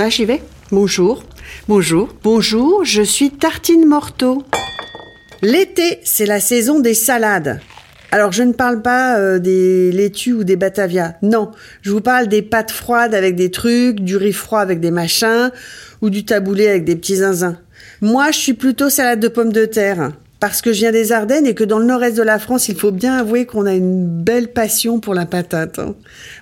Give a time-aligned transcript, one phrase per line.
[0.00, 0.40] Ah, j'y vais.
[0.70, 1.24] Bonjour.
[1.66, 2.14] Bonjour.
[2.22, 4.44] Bonjour, je suis Tartine Morteau.
[5.42, 7.60] L'été, c'est la saison des salades.
[8.12, 11.14] Alors, je ne parle pas euh, des laitues ou des batavias.
[11.22, 11.50] Non,
[11.82, 15.50] je vous parle des pâtes froides avec des trucs, du riz froid avec des machins,
[16.00, 17.58] ou du taboulé avec des petits zinzins.
[18.00, 21.46] Moi, je suis plutôt salade de pommes de terre parce que je viens des Ardennes
[21.46, 24.06] et que dans le nord-est de la France, il faut bien avouer qu'on a une
[24.06, 25.80] belle passion pour la patate.
[25.80, 25.94] hein.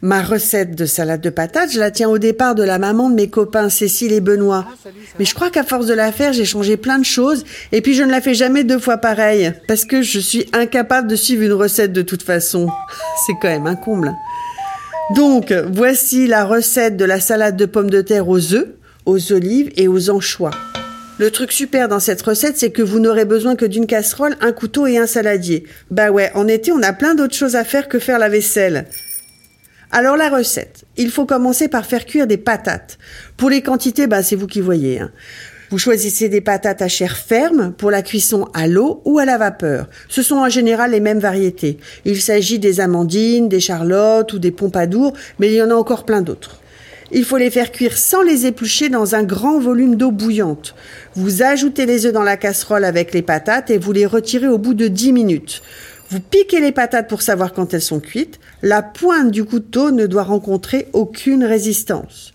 [0.00, 3.14] Ma recette de salade de patate, je la tiens au départ de la maman de
[3.14, 4.66] mes copains Cécile et Benoît.
[5.18, 7.92] Mais je crois qu'à force de la faire, j'ai changé plein de choses et puis
[7.94, 11.42] je ne la fais jamais deux fois pareil parce que je suis incapable de suivre
[11.42, 12.68] une recette de toute façon.
[13.26, 14.14] C'est quand même un comble.
[15.14, 18.68] Donc, voici la recette de la salade de pommes de terre aux œufs,
[19.04, 20.52] aux olives et aux anchois.
[21.22, 24.50] Le truc super dans cette recette, c'est que vous n'aurez besoin que d'une casserole, un
[24.50, 25.62] couteau et un saladier.
[25.88, 28.86] Bah ouais, en été, on a plein d'autres choses à faire que faire la vaisselle.
[29.92, 32.98] Alors la recette, il faut commencer par faire cuire des patates.
[33.36, 34.98] Pour les quantités, bah c'est vous qui voyez.
[34.98, 35.12] hein.
[35.70, 39.38] Vous choisissez des patates à chair ferme pour la cuisson à l'eau ou à la
[39.38, 39.88] vapeur.
[40.08, 41.78] Ce sont en général les mêmes variétés.
[42.04, 46.04] Il s'agit des amandines, des charlottes ou des pompadours, mais il y en a encore
[46.04, 46.61] plein d'autres.
[47.14, 50.74] Il faut les faire cuire sans les éplucher dans un grand volume d'eau bouillante.
[51.14, 54.56] Vous ajoutez les œufs dans la casserole avec les patates et vous les retirez au
[54.56, 55.62] bout de 10 minutes.
[56.08, 58.40] Vous piquez les patates pour savoir quand elles sont cuites.
[58.62, 62.32] La pointe du couteau ne doit rencontrer aucune résistance.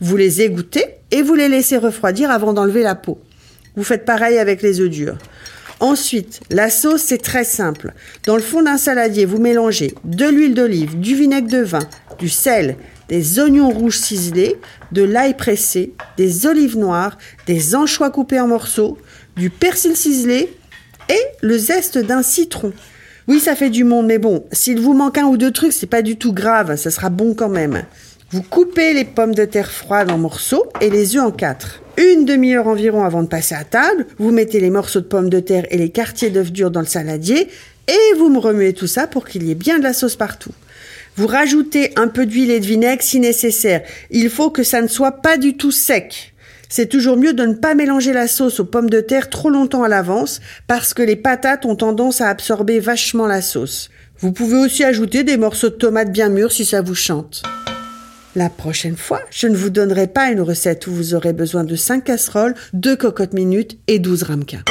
[0.00, 3.18] Vous les égouttez et vous les laissez refroidir avant d'enlever la peau.
[3.76, 5.16] Vous faites pareil avec les œufs durs.
[5.80, 7.92] Ensuite, la sauce, c'est très simple.
[8.26, 11.86] Dans le fond d'un saladier, vous mélangez de l'huile d'olive, du vinaigre de vin,
[12.18, 12.76] du sel,
[13.08, 14.56] des oignons rouges ciselés,
[14.92, 18.98] de l'ail pressé, des olives noires, des anchois coupés en morceaux,
[19.36, 20.52] du persil ciselé
[21.08, 22.72] et le zeste d'un citron.
[23.28, 25.86] Oui, ça fait du monde, mais bon, s'il vous manque un ou deux trucs, c'est
[25.86, 27.84] pas du tout grave, ça sera bon quand même.
[28.30, 31.82] Vous coupez les pommes de terre froides en morceaux et les œufs en quatre.
[31.96, 35.40] Une demi-heure environ avant de passer à table, vous mettez les morceaux de pommes de
[35.40, 37.48] terre et les quartiers d'œufs durs dans le saladier
[37.88, 40.52] et vous me remuez tout ça pour qu'il y ait bien de la sauce partout.
[41.18, 43.82] Vous rajoutez un peu d'huile et de vinaigre si nécessaire.
[44.12, 46.32] Il faut que ça ne soit pas du tout sec.
[46.68, 49.82] C'est toujours mieux de ne pas mélanger la sauce aux pommes de terre trop longtemps
[49.82, 53.90] à l'avance parce que les patates ont tendance à absorber vachement la sauce.
[54.20, 57.42] Vous pouvez aussi ajouter des morceaux de tomates bien mûrs si ça vous chante.
[58.36, 61.74] La prochaine fois, je ne vous donnerai pas une recette où vous aurez besoin de
[61.74, 64.62] 5 casseroles, 2 cocottes minutes et 12 ramequins.